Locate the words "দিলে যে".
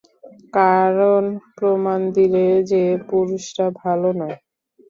2.15-2.83